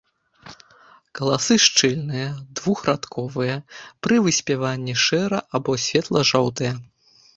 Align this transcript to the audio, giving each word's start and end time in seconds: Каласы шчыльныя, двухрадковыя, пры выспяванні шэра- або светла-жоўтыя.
Каласы 1.17 1.55
шчыльныя, 1.65 2.29
двухрадковыя, 2.59 3.57
пры 4.07 4.15
выспяванні 4.29 4.95
шэра- 5.05 5.45
або 5.61 5.71
светла-жоўтыя. 5.85 6.73